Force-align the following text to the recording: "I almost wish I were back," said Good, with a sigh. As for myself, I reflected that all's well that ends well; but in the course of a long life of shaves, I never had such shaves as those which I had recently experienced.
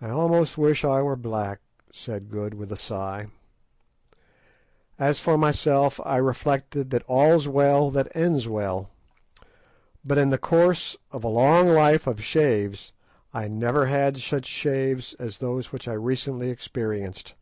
"I 0.00 0.10
almost 0.10 0.56
wish 0.56 0.84
I 0.84 1.02
were 1.02 1.16
back," 1.16 1.58
said 1.92 2.30
Good, 2.30 2.54
with 2.54 2.70
a 2.70 2.76
sigh. 2.76 3.26
As 4.96 5.18
for 5.18 5.36
myself, 5.36 5.98
I 6.04 6.18
reflected 6.18 6.90
that 6.90 7.02
all's 7.08 7.48
well 7.48 7.90
that 7.90 8.14
ends 8.14 8.46
well; 8.46 8.90
but 10.04 10.18
in 10.18 10.28
the 10.30 10.38
course 10.38 10.96
of 11.10 11.24
a 11.24 11.28
long 11.28 11.68
life 11.68 12.06
of 12.06 12.22
shaves, 12.22 12.92
I 13.32 13.48
never 13.48 13.86
had 13.86 14.18
such 14.18 14.46
shaves 14.46 15.14
as 15.14 15.38
those 15.38 15.72
which 15.72 15.88
I 15.88 15.94
had 15.94 16.04
recently 16.04 16.48
experienced. 16.50 17.34